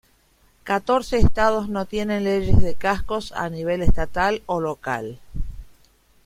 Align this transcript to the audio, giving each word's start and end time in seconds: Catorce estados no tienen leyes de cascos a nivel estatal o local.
Catorce 0.63 1.17
estados 1.19 1.69
no 1.69 1.85
tienen 1.85 2.23
leyes 2.23 2.59
de 2.59 2.73
cascos 2.73 3.31
a 3.33 3.49
nivel 3.51 3.83
estatal 3.83 4.41
o 4.47 4.59
local. 4.59 5.19